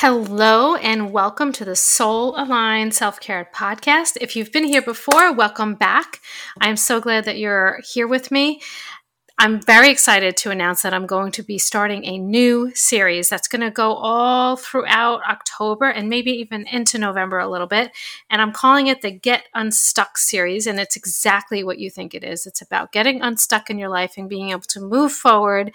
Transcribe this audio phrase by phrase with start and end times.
[0.00, 4.16] Hello, and welcome to the Soul Aligned Self Care Podcast.
[4.20, 6.20] If you've been here before, welcome back.
[6.60, 8.60] I'm so glad that you're here with me.
[9.40, 13.48] I'm very excited to announce that I'm going to be starting a new series that's
[13.48, 17.90] going to go all throughout October and maybe even into November a little bit.
[18.30, 20.68] And I'm calling it the Get Unstuck series.
[20.68, 24.14] And it's exactly what you think it is it's about getting unstuck in your life
[24.16, 25.72] and being able to move forward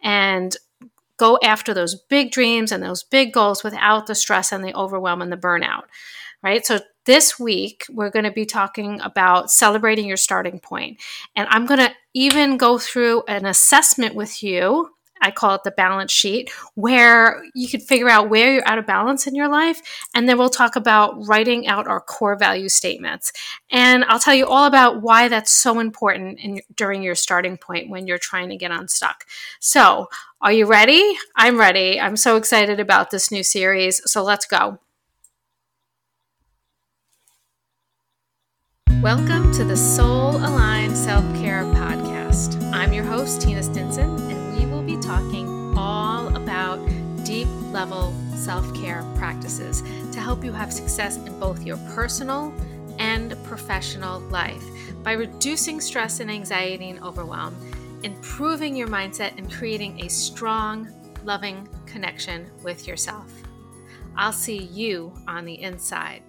[0.00, 0.56] and
[1.16, 5.22] go after those big dreams and those big goals without the stress and the overwhelm
[5.22, 5.84] and the burnout,
[6.42, 6.64] right?
[6.64, 11.00] So this week, we're going to be talking about celebrating your starting point.
[11.36, 14.93] And I'm going to even go through an assessment with you.
[15.24, 18.86] I call it the balance sheet, where you can figure out where you're out of
[18.86, 19.80] balance in your life.
[20.14, 23.32] And then we'll talk about writing out our core value statements.
[23.70, 27.88] And I'll tell you all about why that's so important in, during your starting point
[27.88, 29.24] when you're trying to get unstuck.
[29.60, 30.08] So,
[30.42, 31.16] are you ready?
[31.36, 31.98] I'm ready.
[31.98, 34.02] I'm so excited about this new series.
[34.04, 34.78] So, let's go.
[39.00, 42.62] Welcome to the Soul Aligned Self Care Podcast.
[42.72, 44.33] I'm your host, Tina Stinson,
[45.04, 46.78] talking all about
[47.24, 52.54] deep level self care practices to help you have success in both your personal
[52.98, 54.64] and professional life
[55.02, 57.54] by reducing stress and anxiety and overwhelm,
[58.02, 60.88] improving your mindset, and creating a strong,
[61.22, 63.30] loving connection with yourself.
[64.16, 66.22] I'll see you on the inside.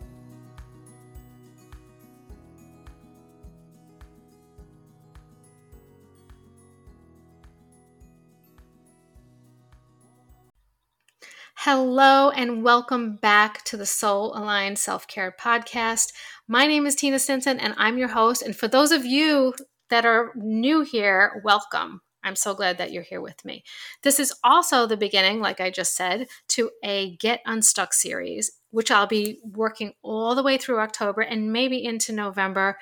[11.67, 16.13] Hello, and welcome back to the Soul Aligned Self Care Podcast.
[16.47, 18.43] My name is Tina Stinson, and I'm your host.
[18.43, 19.55] And for those of you
[19.89, 22.01] that are new here, welcome.
[22.23, 23.63] I'm so glad that you're here with me.
[24.03, 28.91] This is also the beginning, like I just said, to a Get Unstuck series, which
[28.91, 32.77] I'll be working all the way through October and maybe into November.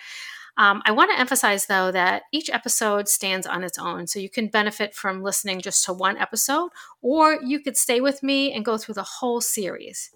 [0.57, 4.05] Um, I want to emphasize, though, that each episode stands on its own.
[4.07, 6.69] So you can benefit from listening just to one episode,
[7.01, 10.11] or you could stay with me and go through the whole series.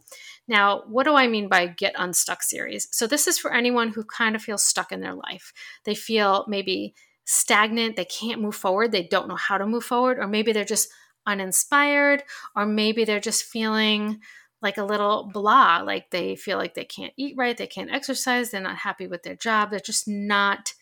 [0.48, 2.88] Now, what do I mean by Get Unstuck series?
[2.92, 5.52] So this is for anyone who kind of feels stuck in their life.
[5.84, 6.94] They feel maybe
[7.26, 10.64] stagnant, they can't move forward, they don't know how to move forward, or maybe they're
[10.64, 10.90] just
[11.26, 12.24] uninspired,
[12.56, 14.22] or maybe they're just feeling
[14.62, 18.50] like a little blah, like they feel like they can't eat right, they can't exercise,
[18.50, 20.74] they're not happy with their job, they're just not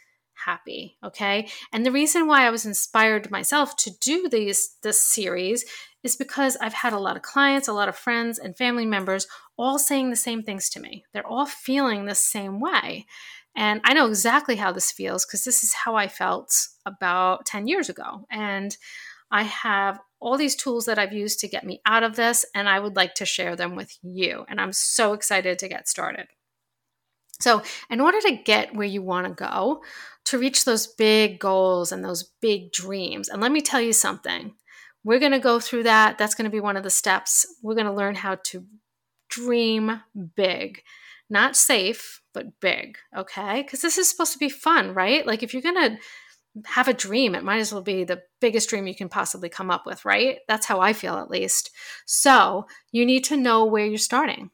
[0.45, 1.47] happy, okay?
[1.71, 5.65] And the reason why I was inspired myself to do these this series
[6.03, 9.27] is because I've had a lot of clients, a lot of friends and family members
[9.57, 11.03] all saying the same things to me.
[11.13, 13.05] They're all feeling the same way.
[13.55, 16.53] And I know exactly how this feels because this is how I felt
[16.85, 18.27] about 10 years ago.
[18.29, 18.75] And
[19.31, 22.69] I have all these tools that I've used to get me out of this, and
[22.69, 24.45] I would like to share them with you.
[24.47, 26.27] And I'm so excited to get started.
[27.41, 29.83] So, in order to get where you want to go,
[30.25, 34.55] to reach those big goals and those big dreams, and let me tell you something,
[35.03, 36.17] we're going to go through that.
[36.17, 37.45] That's going to be one of the steps.
[37.61, 38.65] We're going to learn how to
[39.29, 40.01] dream
[40.35, 40.81] big,
[41.29, 42.97] not safe, but big.
[43.15, 43.61] Okay.
[43.61, 45.25] Because this is supposed to be fun, right?
[45.27, 45.97] Like, if you're going to
[46.63, 47.35] have a dream.
[47.35, 50.39] It might as well be the biggest dream you can possibly come up with, right?
[50.47, 51.71] That's how I feel at least.
[52.05, 54.51] So you need to know where you're starting.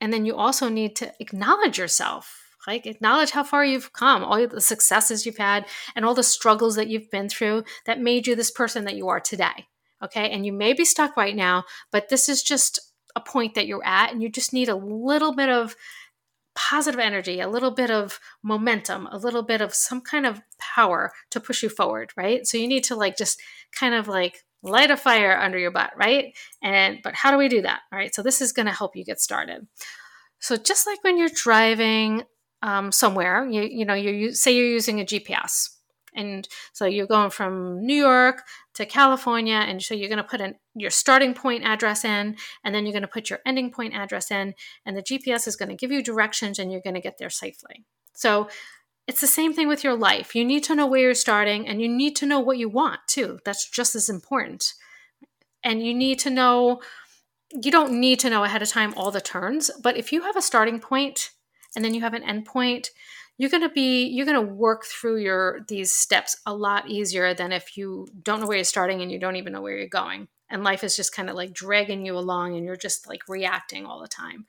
[0.00, 2.38] And then you also need to acknowledge yourself.
[2.66, 5.66] Like, acknowledge how far you've come, all the successes you've had,
[5.96, 9.08] and all the struggles that you've been through that made you this person that you
[9.08, 9.66] are today.
[10.02, 10.30] Okay.
[10.30, 12.78] And you may be stuck right now, but this is just
[13.16, 15.76] a point that you're at, and you just need a little bit of
[16.54, 21.12] positive energy, a little bit of momentum, a little bit of some kind of power
[21.30, 22.46] to push you forward, right?
[22.46, 23.40] So you need to like just
[23.78, 26.36] kind of like light a fire under your butt, right?
[26.62, 27.80] And but how do we do that?
[27.92, 28.14] All right.
[28.14, 29.66] So this is going to help you get started.
[30.38, 32.24] So just like when you're driving
[32.62, 35.68] um, somewhere, you you know you say you're using a GPS,
[36.14, 38.42] and so you're going from New York
[38.74, 39.54] to California.
[39.54, 42.92] And so you're going to put in your starting point address in, and then you're
[42.92, 44.54] going to put your ending point address in,
[44.84, 47.30] and the GPS is going to give you directions and you're going to get there
[47.30, 47.84] safely.
[48.14, 48.48] So
[49.06, 50.34] it's the same thing with your life.
[50.34, 53.00] You need to know where you're starting and you need to know what you want
[53.08, 53.40] too.
[53.44, 54.74] That's just as important.
[55.64, 56.80] And you need to know,
[57.50, 60.36] you don't need to know ahead of time all the turns, but if you have
[60.36, 61.30] a starting point
[61.74, 62.90] and then you have an end point,
[63.38, 67.34] you're going to be you're going to work through your these steps a lot easier
[67.34, 69.88] than if you don't know where you're starting and you don't even know where you're
[69.88, 70.28] going.
[70.50, 73.86] And life is just kind of like dragging you along and you're just like reacting
[73.86, 74.46] all the time.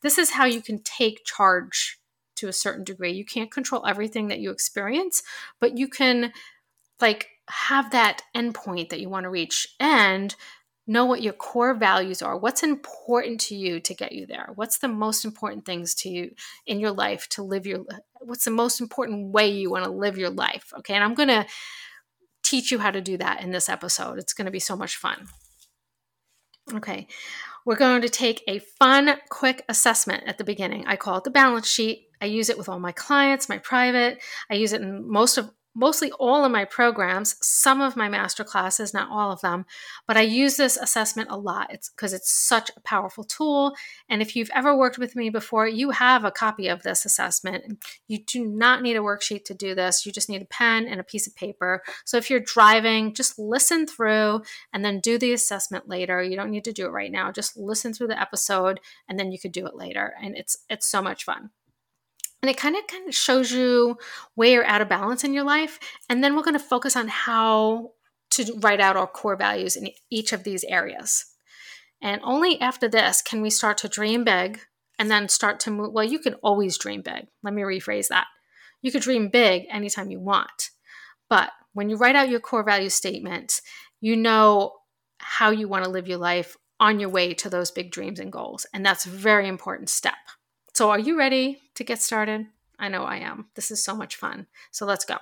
[0.00, 1.98] This is how you can take charge
[2.36, 3.12] to a certain degree.
[3.12, 5.22] You can't control everything that you experience
[5.60, 6.32] but you can
[7.00, 9.68] like have that endpoint that you want to reach.
[9.78, 10.34] And
[10.86, 12.36] know what your core values are.
[12.36, 14.48] What's important to you to get you there?
[14.54, 16.34] What's the most important things to you
[16.66, 17.84] in your life to live your
[18.20, 20.72] what's the most important way you want to live your life?
[20.78, 20.94] Okay?
[20.94, 21.46] And I'm going to
[22.42, 24.18] teach you how to do that in this episode.
[24.18, 25.26] It's going to be so much fun.
[26.74, 27.06] Okay.
[27.64, 30.84] We're going to take a fun, quick assessment at the beginning.
[30.86, 32.08] I call it the balance sheet.
[32.20, 34.20] I use it with all my clients, my private.
[34.50, 38.44] I use it in most of mostly all of my programs, some of my master
[38.44, 39.64] classes, not all of them,
[40.06, 41.72] but I use this assessment a lot.
[41.72, 43.74] It's because it's such a powerful tool.
[44.08, 47.84] And if you've ever worked with me before, you have a copy of this assessment.
[48.08, 50.04] You do not need a worksheet to do this.
[50.04, 51.82] You just need a pen and a piece of paper.
[52.04, 54.42] So if you're driving, just listen through
[54.72, 56.22] and then do the assessment later.
[56.22, 57.32] You don't need to do it right now.
[57.32, 60.14] Just listen through the episode and then you could do it later.
[60.22, 61.50] And it's it's so much fun
[62.42, 63.96] and it kind of kind of shows you
[64.34, 65.78] where you're out of balance in your life
[66.08, 67.92] and then we're going to focus on how
[68.30, 71.26] to write out our core values in each of these areas.
[72.00, 74.60] And only after this can we start to dream big
[74.98, 77.28] and then start to move well you can always dream big.
[77.42, 78.26] Let me rephrase that.
[78.82, 80.70] You could dream big anytime you want
[81.30, 83.60] but when you write out your core value statement
[84.00, 84.72] you know
[85.18, 88.32] how you want to live your life on your way to those big dreams and
[88.32, 90.14] goals and that's a very important step
[90.74, 92.46] so, are you ready to get started?
[92.78, 93.46] I know I am.
[93.54, 94.46] This is so much fun.
[94.70, 95.18] So, let's go.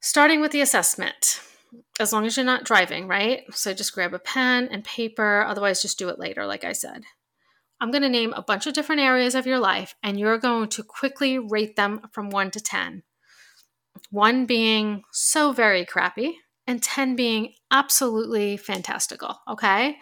[0.00, 1.40] Starting with the assessment,
[1.98, 3.42] as long as you're not driving, right?
[3.50, 5.42] So, just grab a pen and paper.
[5.42, 7.04] Otherwise, just do it later, like I said.
[7.80, 10.68] I'm going to name a bunch of different areas of your life, and you're going
[10.70, 13.04] to quickly rate them from one to 10.
[14.10, 16.36] One being so very crappy,
[16.66, 19.96] and 10 being absolutely fantastical, okay?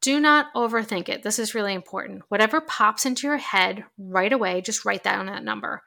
[0.00, 1.22] Do not overthink it.
[1.22, 2.22] This is really important.
[2.28, 5.82] Whatever pops into your head right away, just write down that number.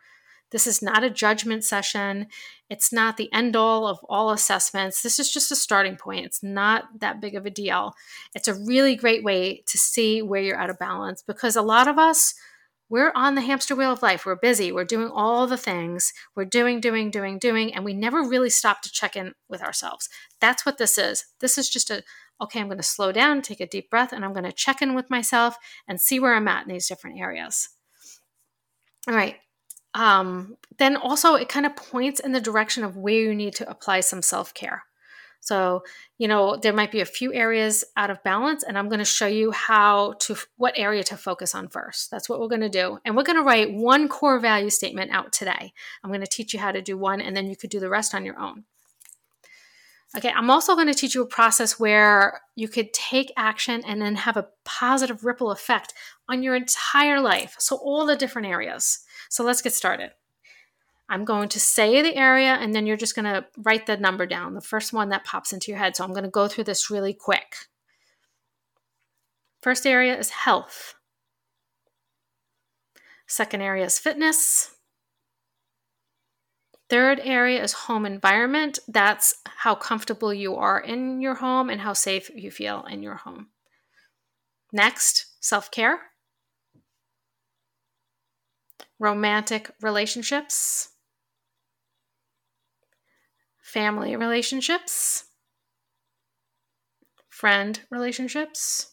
[0.51, 2.27] This is not a judgment session.
[2.69, 5.01] It's not the end all of all assessments.
[5.01, 6.25] This is just a starting point.
[6.25, 7.93] It's not that big of a deal.
[8.35, 11.87] It's a really great way to see where you're out of balance because a lot
[11.87, 12.33] of us,
[12.89, 14.25] we're on the hamster wheel of life.
[14.25, 14.73] We're busy.
[14.73, 16.11] We're doing all the things.
[16.35, 20.09] We're doing, doing, doing, doing, and we never really stop to check in with ourselves.
[20.41, 21.23] That's what this is.
[21.39, 22.03] This is just a,
[22.41, 24.81] okay, I'm going to slow down, take a deep breath, and I'm going to check
[24.81, 25.55] in with myself
[25.87, 27.69] and see where I'm at in these different areas.
[29.07, 29.37] All right.
[29.93, 33.69] Um, then also, it kind of points in the direction of where you need to
[33.69, 34.83] apply some self care.
[35.41, 35.81] So,
[36.19, 39.05] you know, there might be a few areas out of balance, and I'm going to
[39.05, 42.11] show you how to, what area to focus on first.
[42.11, 42.99] That's what we're going to do.
[43.03, 45.73] And we're going to write one core value statement out today.
[46.03, 47.89] I'm going to teach you how to do one, and then you could do the
[47.89, 48.65] rest on your own.
[50.17, 54.01] Okay, I'm also going to teach you a process where you could take action and
[54.01, 55.93] then have a positive ripple effect
[56.27, 57.55] on your entire life.
[57.59, 58.99] So, all the different areas.
[59.29, 60.11] So, let's get started.
[61.07, 64.25] I'm going to say the area and then you're just going to write the number
[64.25, 65.95] down, the first one that pops into your head.
[65.95, 67.55] So, I'm going to go through this really quick.
[69.61, 70.95] First area is health,
[73.27, 74.70] second area is fitness.
[76.91, 78.77] Third area is home environment.
[78.85, 83.15] That's how comfortable you are in your home and how safe you feel in your
[83.15, 83.47] home.
[84.73, 86.01] Next, self care,
[88.99, 90.89] romantic relationships,
[93.61, 95.27] family relationships,
[97.29, 98.91] friend relationships,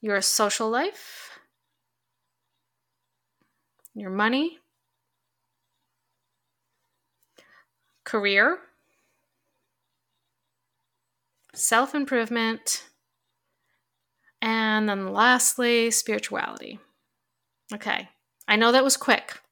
[0.00, 1.38] your social life,
[3.94, 4.58] your money
[8.08, 8.58] career,
[11.54, 12.84] self improvement,
[14.40, 16.78] and then lastly, spirituality.
[17.74, 18.08] Okay,
[18.48, 19.42] I know that was quick.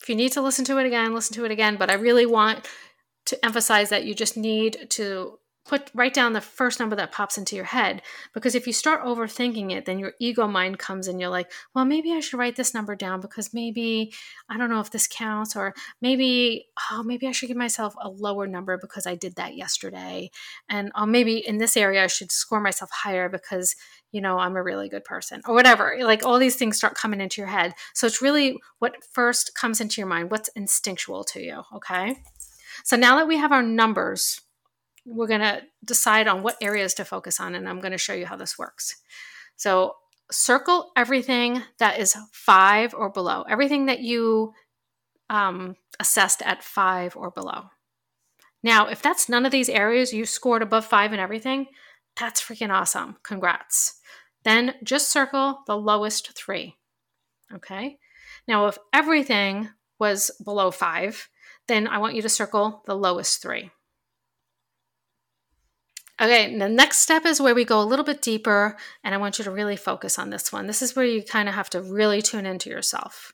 [0.00, 2.26] If you need to listen to it again, listen to it again, but I really
[2.26, 2.68] want
[3.24, 7.38] to emphasize that you just need to put write down the first number that pops
[7.38, 8.02] into your head
[8.32, 11.84] because if you start overthinking it then your ego mind comes and you're like well
[11.84, 14.12] maybe i should write this number down because maybe
[14.48, 18.08] i don't know if this counts or maybe oh maybe i should give myself a
[18.08, 20.30] lower number because i did that yesterday
[20.68, 23.74] and oh, maybe in this area i should score myself higher because
[24.12, 27.20] you know i'm a really good person or whatever like all these things start coming
[27.20, 27.74] into your head.
[27.94, 32.16] So it's really what first comes into your mind what's instinctual to you okay?
[32.84, 34.40] So now that we have our numbers
[35.04, 38.14] we're going to decide on what areas to focus on, and I'm going to show
[38.14, 38.96] you how this works.
[39.56, 39.94] So,
[40.30, 44.54] circle everything that is five or below, everything that you
[45.28, 47.64] um, assessed at five or below.
[48.62, 51.66] Now, if that's none of these areas, you scored above five and everything,
[52.16, 53.16] that's freaking awesome.
[53.22, 54.00] Congrats.
[54.44, 56.76] Then just circle the lowest three.
[57.52, 57.98] Okay.
[58.48, 59.68] Now, if everything
[59.98, 61.28] was below five,
[61.68, 63.70] then I want you to circle the lowest three.
[66.20, 69.38] Okay, the next step is where we go a little bit deeper, and I want
[69.38, 70.68] you to really focus on this one.
[70.68, 73.32] This is where you kind of have to really tune into yourself.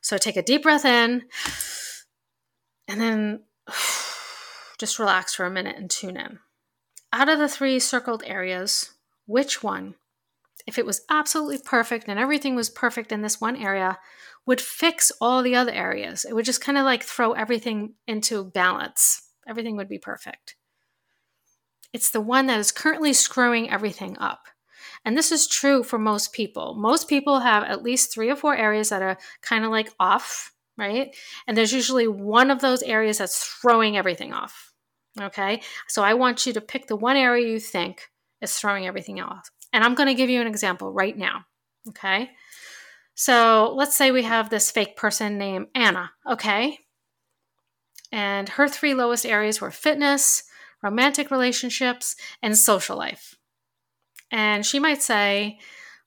[0.00, 1.24] So take a deep breath in,
[2.88, 3.40] and then
[4.78, 6.38] just relax for a minute and tune in.
[7.12, 8.92] Out of the three circled areas,
[9.26, 9.96] which one,
[10.66, 13.98] if it was absolutely perfect and everything was perfect in this one area,
[14.46, 16.24] would fix all the other areas?
[16.24, 19.28] It would just kind of like throw everything into balance.
[19.46, 20.56] Everything would be perfect.
[21.92, 24.46] It's the one that is currently screwing everything up.
[25.04, 26.74] And this is true for most people.
[26.74, 30.52] Most people have at least three or four areas that are kind of like off,
[30.78, 31.14] right?
[31.46, 34.72] And there's usually one of those areas that's throwing everything off.
[35.20, 35.60] Okay.
[35.88, 38.08] So I want you to pick the one area you think
[38.40, 39.50] is throwing everything off.
[39.72, 41.44] And I'm going to give you an example right now.
[41.88, 42.30] Okay.
[43.14, 46.12] So let's say we have this fake person named Anna.
[46.30, 46.78] Okay.
[48.10, 50.44] And her three lowest areas were fitness,
[50.82, 53.36] romantic relationships, and social life.
[54.30, 55.58] And she might say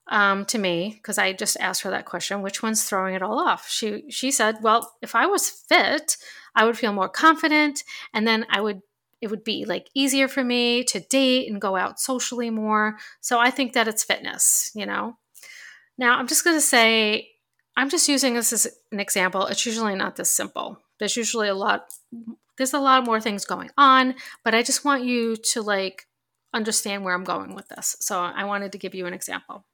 [0.07, 3.39] um, to me, because I just asked her that question, which one's throwing it all
[3.39, 3.67] off?
[3.69, 6.17] She she said, well, if I was fit,
[6.55, 8.81] I would feel more confident, and then I would
[9.21, 12.97] it would be like easier for me to date and go out socially more.
[13.21, 15.17] So I think that it's fitness, you know.
[15.97, 17.29] Now I'm just going to say
[17.77, 19.47] I'm just using this as an example.
[19.47, 20.77] It's usually not this simple.
[20.99, 21.87] There's usually a lot
[22.57, 26.07] there's a lot more things going on, but I just want you to like
[26.53, 27.97] understand where I'm going with this.
[27.99, 29.65] So I wanted to give you an example.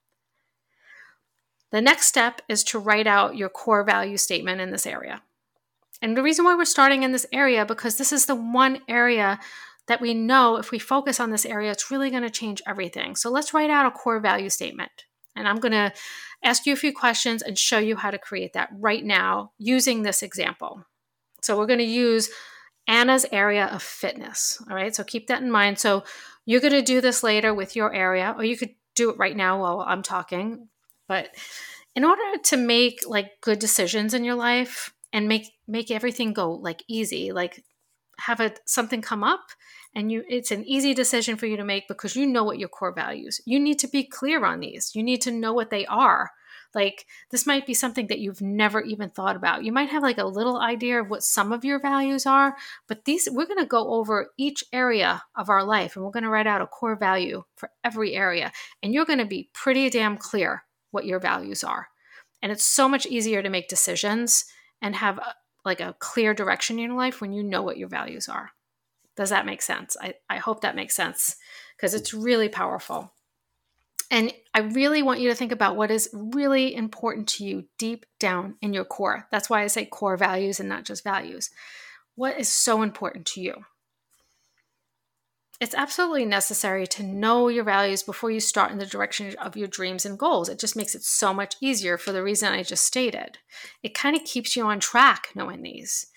[1.71, 5.21] The next step is to write out your core value statement in this area.
[6.01, 9.39] And the reason why we're starting in this area because this is the one area
[9.87, 13.15] that we know if we focus on this area it's really going to change everything.
[13.15, 14.91] So let's write out a core value statement.
[15.35, 15.93] And I'm going to
[16.43, 20.01] ask you a few questions and show you how to create that right now using
[20.01, 20.83] this example.
[21.41, 22.29] So we're going to use
[22.87, 24.61] Anna's area of fitness.
[24.69, 25.79] All right, so keep that in mind.
[25.79, 26.03] So
[26.45, 29.35] you're going to do this later with your area, or you could do it right
[29.35, 30.67] now while I'm talking.
[31.07, 31.29] But
[31.95, 36.53] in order to make like good decisions in your life and make make everything go
[36.53, 37.63] like easy, like
[38.19, 39.41] have a something come up
[39.95, 42.69] and you it's an easy decision for you to make because you know what your
[42.69, 43.41] core values.
[43.45, 44.91] You need to be clear on these.
[44.95, 46.31] You need to know what they are
[46.73, 49.63] like this might be something that you've never even thought about.
[49.63, 52.55] You might have like a little idea of what some of your values are,
[52.87, 56.23] but these we're going to go over each area of our life and we're going
[56.23, 58.51] to write out a core value for every area.
[58.81, 61.89] And you're going to be pretty damn clear what your values are.
[62.41, 64.45] And it's so much easier to make decisions
[64.81, 67.87] and have a, like a clear direction in your life when you know what your
[67.87, 68.51] values are.
[69.15, 69.95] Does that make sense?
[70.01, 71.35] I, I hope that makes sense
[71.75, 73.13] because it's really powerful.
[74.11, 78.05] And I really want you to think about what is really important to you deep
[78.19, 79.25] down in your core.
[79.31, 81.49] That's why I say core values and not just values.
[82.15, 83.53] What is so important to you?
[85.61, 89.67] It's absolutely necessary to know your values before you start in the direction of your
[89.69, 90.49] dreams and goals.
[90.49, 93.37] It just makes it so much easier for the reason I just stated.
[93.81, 96.07] It kind of keeps you on track knowing these.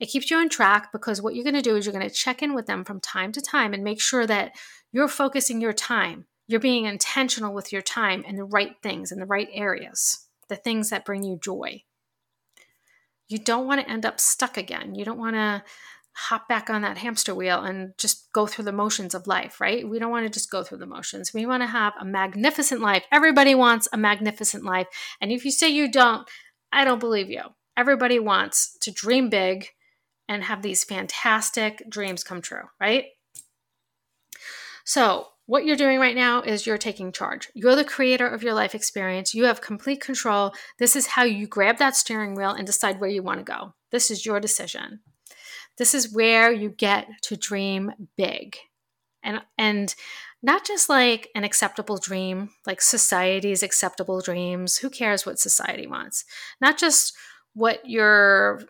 [0.00, 2.12] It keeps you on track because what you're going to do is you're going to
[2.12, 4.56] check in with them from time to time and make sure that
[4.90, 9.20] you're focusing your time you're being intentional with your time and the right things in
[9.20, 11.82] the right areas, the things that bring you joy.
[13.28, 14.94] You don't want to end up stuck again.
[14.94, 15.62] You don't want to
[16.14, 19.86] hop back on that hamster wheel and just go through the motions of life, right?
[19.86, 21.32] We don't want to just go through the motions.
[21.32, 23.04] We want to have a magnificent life.
[23.12, 24.88] Everybody wants a magnificent life.
[25.20, 26.28] And if you say you don't,
[26.72, 27.42] I don't believe you.
[27.76, 29.68] Everybody wants to dream big
[30.28, 33.04] and have these fantastic dreams come true, right?
[34.84, 37.48] So, what you're doing right now is you're taking charge.
[37.54, 39.32] You're the creator of your life experience.
[39.32, 40.52] You have complete control.
[40.78, 43.72] This is how you grab that steering wheel and decide where you want to go.
[43.90, 45.00] This is your decision.
[45.78, 48.58] This is where you get to dream big.
[49.22, 49.94] And and
[50.42, 54.76] not just like an acceptable dream, like society's acceptable dreams.
[54.76, 56.26] Who cares what society wants?
[56.60, 57.16] Not just
[57.54, 58.60] what your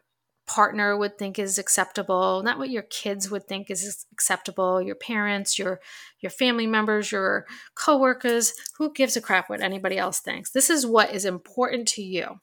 [0.49, 5.59] partner would think is acceptable not what your kids would think is acceptable your parents
[5.59, 5.79] your
[6.21, 10.51] your family members your coworkers who gives a crap what anybody else thinks?
[10.51, 12.41] This is what is important to you.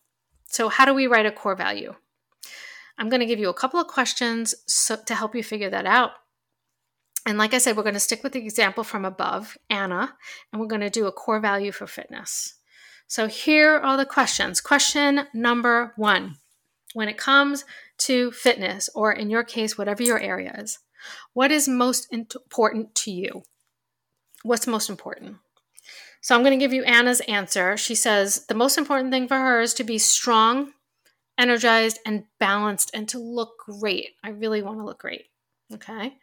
[0.47, 1.93] So how do we write a core value?
[2.97, 5.85] I'm going to give you a couple of questions so, to help you figure that
[5.85, 6.11] out.
[7.25, 10.13] And like i said we're going to stick with the example from above anna
[10.51, 12.55] and we're going to do a core value for fitness.
[13.07, 14.61] So here are the questions.
[14.61, 16.37] Question number one
[16.95, 17.65] when it comes
[17.97, 20.79] to fitness, or in your case, whatever your area is,
[21.33, 23.43] what is most important to you?
[24.43, 25.35] What's most important?
[26.21, 27.75] So I'm going to give you Anna's answer.
[27.75, 30.71] She says the most important thing for her is to be strong,
[31.37, 34.11] energized, and balanced, and to look great.
[34.23, 35.25] I really want to look great.
[35.73, 36.13] Okay.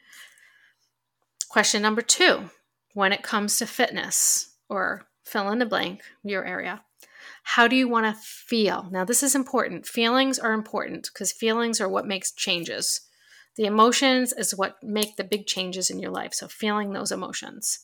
[1.51, 2.49] Question number two
[2.95, 6.83] when it comes to fitness or fill in the blank, your area,
[7.43, 8.89] how do you want to feel?
[8.91, 9.87] Now, this is important.
[9.87, 13.01] Feelings are important because feelings are what makes changes.
[13.57, 16.33] The emotions is what make the big changes in your life.
[16.33, 17.81] So, feeling those emotions.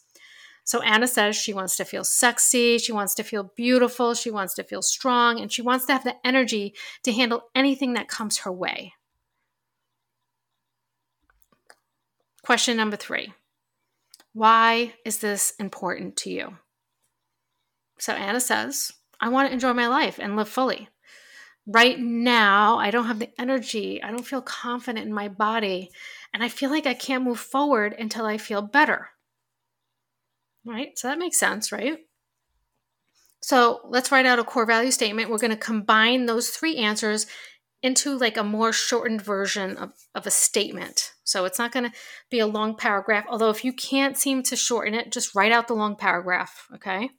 [0.64, 4.54] So, Anna says she wants to feel sexy, she wants to feel beautiful, she wants
[4.54, 8.38] to feel strong, and she wants to have the energy to handle anything that comes
[8.38, 8.94] her way.
[12.44, 13.34] Question number three
[14.32, 16.56] Why is this important to you?
[17.98, 20.88] So, Anna says, I want to enjoy my life and live fully
[21.68, 24.02] right now I don't have the energy.
[24.02, 25.92] I don't feel confident in my body.
[26.34, 29.10] And I feel like I can't move forward until I feel better.
[30.64, 30.98] Right?
[30.98, 31.98] So that makes sense, right?
[33.40, 35.30] So let's write out a core value statement.
[35.30, 37.26] We're going to combine those three answers
[37.82, 41.12] into like a more shortened version of, of a statement.
[41.22, 41.96] So it's not going to
[42.30, 43.26] be a long paragraph.
[43.28, 46.66] Although, if you can't seem to shorten it, just write out the long paragraph.
[46.74, 47.10] Okay.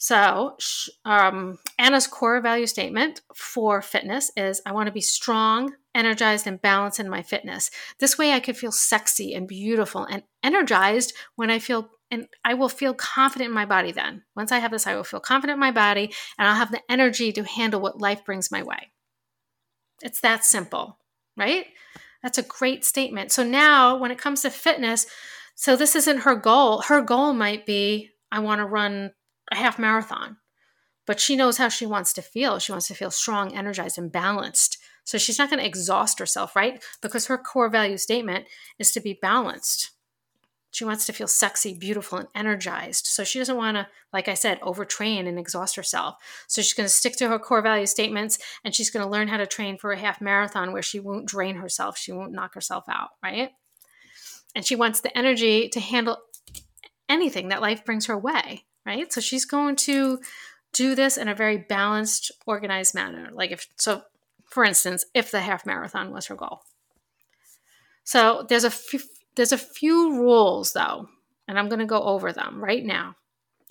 [0.00, 0.56] So,
[1.04, 6.62] um, Anna's core value statement for fitness is I want to be strong, energized, and
[6.62, 7.72] balanced in my fitness.
[7.98, 12.54] This way, I could feel sexy and beautiful and energized when I feel, and I
[12.54, 14.22] will feel confident in my body then.
[14.36, 16.82] Once I have this, I will feel confident in my body and I'll have the
[16.88, 18.92] energy to handle what life brings my way.
[20.00, 20.98] It's that simple,
[21.36, 21.66] right?
[22.22, 23.32] That's a great statement.
[23.32, 25.06] So now, when it comes to fitness,
[25.56, 26.82] so this isn't her goal.
[26.82, 29.10] Her goal might be I want to run
[29.52, 30.36] a half marathon,
[31.06, 32.58] but she knows how she wants to feel.
[32.58, 34.78] She wants to feel strong, energized, and balanced.
[35.04, 36.84] So she's not going to exhaust herself, right?
[37.00, 38.44] Because her core value statement
[38.78, 39.92] is to be balanced.
[40.70, 43.06] She wants to feel sexy, beautiful, and energized.
[43.06, 46.16] So she doesn't want to, like I said, overtrain and exhaust herself.
[46.46, 49.28] So she's going to stick to her core value statements and she's going to learn
[49.28, 51.96] how to train for a half marathon where she won't drain herself.
[51.96, 53.52] She won't knock herself out, right?
[54.54, 56.18] And she wants the energy to handle
[57.08, 59.12] anything that life brings her way right?
[59.12, 60.20] So she's going to
[60.72, 63.30] do this in a very balanced, organized manner.
[63.32, 64.02] Like if so,
[64.46, 66.62] for instance, if the half marathon was her goal.
[68.04, 69.00] So there's a few,
[69.36, 71.08] there's a few rules though,
[71.46, 73.16] and I'm going to go over them right now.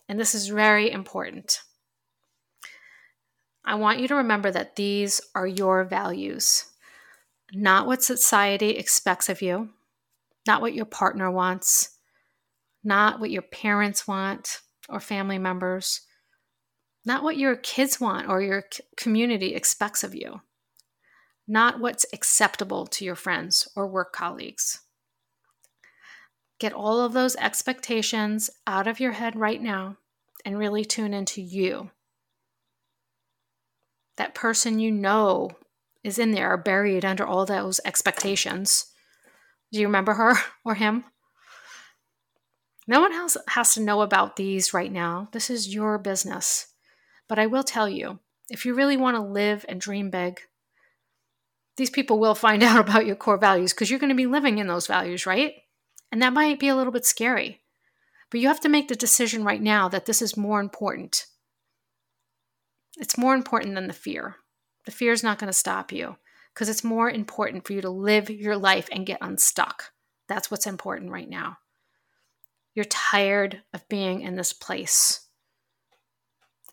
[0.09, 1.59] And this is very important.
[3.65, 6.65] I want you to remember that these are your values,
[7.51, 9.71] not what society expects of you,
[10.47, 11.97] not what your partner wants,
[12.81, 16.01] not what your parents want, or family members,
[17.05, 18.63] not what your kids want or your
[18.95, 20.41] community expects of you,
[21.47, 24.81] not what's acceptable to your friends or work colleagues.
[26.59, 29.97] Get all of those expectations out of your head right now
[30.43, 31.91] and really tune into you.
[34.17, 35.51] That person you know
[36.03, 38.87] is in there, buried under all those expectations.
[39.71, 40.33] Do you remember her
[40.65, 41.03] or him?
[42.87, 45.27] No one else has to know about these right now.
[45.33, 46.67] This is your business.
[47.27, 48.19] But I will tell you
[48.49, 50.39] if you really want to live and dream big,
[51.75, 54.57] these people will find out about your core values because you're going to be living
[54.57, 55.53] in those values, right?
[56.11, 57.61] And that might be a little bit scary.
[58.31, 61.25] But you have to make the decision right now that this is more important.
[62.97, 64.37] It's more important than the fear.
[64.85, 66.15] The fear is not going to stop you
[66.53, 69.91] because it's more important for you to live your life and get unstuck.
[70.27, 71.57] That's what's important right now.
[72.77, 75.21] You're tired of being in this place.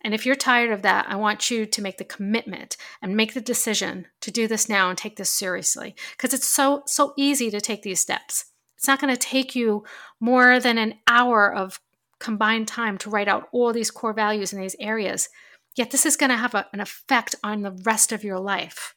[0.03, 3.33] And if you're tired of that, I want you to make the commitment and make
[3.33, 7.49] the decision to do this now and take this seriously because it's so so easy
[7.49, 8.45] to take these steps.
[8.77, 9.83] It's not going to take you
[10.19, 11.79] more than an hour of
[12.19, 15.27] combined time to write out all these core values in these areas.
[15.75, 18.93] Yet this is going to have a, an effect on the rest of your life.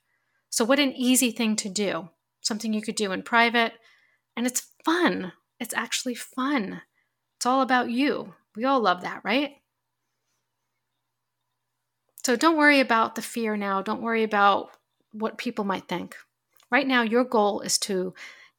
[0.51, 2.11] So what an easy thing to do.
[2.42, 3.73] Something you could do in private
[4.37, 5.33] and it's fun.
[5.59, 6.83] It's actually fun.
[7.38, 8.35] It's all about you.
[8.57, 9.53] We all love that, right?
[12.24, 13.81] So don't worry about the fear now.
[13.81, 14.70] Don't worry about
[15.12, 16.16] what people might think.
[16.68, 18.12] Right now, your goal is to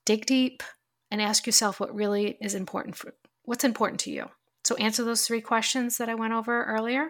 [0.06, 0.64] dig deep
[1.12, 3.14] and ask yourself what really is important for
[3.44, 4.30] what's important to you.
[4.64, 7.10] So answer those three questions that I went over earlier.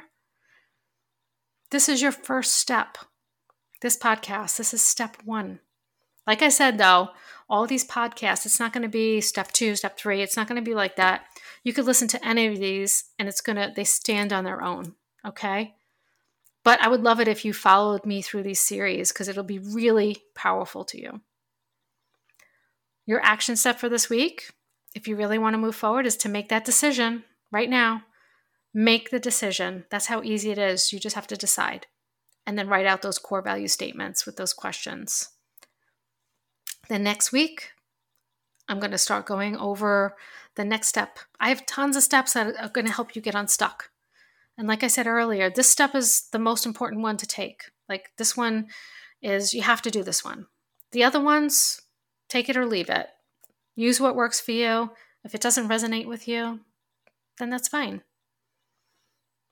[1.70, 2.98] This is your first step.
[3.82, 5.60] This podcast, this is step 1.
[6.26, 7.10] Like I said though,
[7.48, 10.24] all these podcasts, it's not going to be step 2, step 3.
[10.24, 11.26] It's not going to be like that
[11.64, 14.62] you could listen to any of these and it's going to, they stand on their
[14.62, 14.96] own.
[15.26, 15.76] Okay.
[16.64, 19.60] But I would love it if you followed me through these series because it'll be
[19.60, 21.22] really powerful to you.
[23.06, 24.52] Your action step for this week,
[24.94, 28.04] if you really want to move forward, is to make that decision right now.
[28.74, 29.86] Make the decision.
[29.90, 30.94] That's how easy it is.
[30.94, 31.88] You just have to decide
[32.46, 35.30] and then write out those core value statements with those questions.
[36.88, 37.72] Then next week,
[38.70, 40.16] I'm going to start going over
[40.56, 41.18] the next step.
[41.40, 43.90] I have tons of steps that are going to help you get unstuck.
[44.58, 47.64] And like I said earlier, this step is the most important one to take.
[47.90, 48.68] Like this one
[49.22, 50.46] is you have to do this one.
[50.92, 51.82] The other ones,
[52.30, 53.08] take it or leave it.
[53.76, 54.92] Use what works for you.
[55.24, 56.60] If it doesn't resonate with you,
[57.40, 58.04] then that's fine.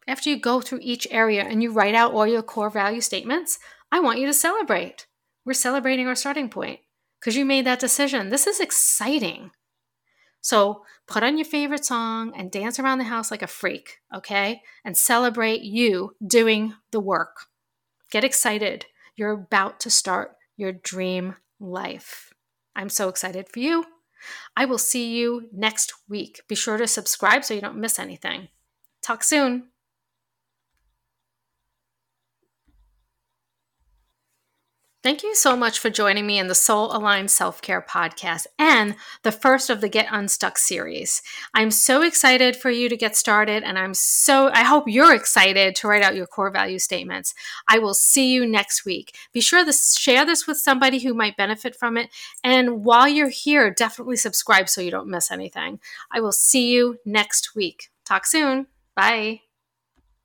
[0.08, 3.60] After you go through each area and you write out all your core value statements,
[3.92, 5.08] I want you to celebrate.
[5.44, 6.82] We're celebrating our starting point
[7.20, 8.30] because you made that decision.
[8.30, 9.52] This is exciting.
[10.42, 14.62] So put on your favorite song and dance around the house like a freak, okay?
[14.86, 17.48] And celebrate you doing the work.
[18.12, 18.86] Get excited.
[19.16, 22.32] You're about to start your dream life.
[22.76, 23.86] I'm so excited for you.
[24.56, 26.42] I will see you next week.
[26.48, 28.50] Be sure to subscribe so you don't miss anything.
[29.02, 29.70] Talk soon.
[35.08, 38.94] Thank you so much for joining me in the Soul Aligned Self Care podcast and
[39.24, 41.22] the first of the Get Unstuck series.
[41.54, 45.78] I'm so excited for you to get started, and I'm so, I hope you're excited
[45.78, 47.34] to write out your core value statements.
[47.70, 49.16] I will see you next week.
[49.32, 52.10] Be sure to share this with somebody who might benefit from it.
[52.44, 55.80] And while you're here, definitely subscribe so you don't miss anything.
[56.12, 57.92] I will see you next week.
[58.04, 58.68] Talk soon.
[58.94, 59.47] Bye.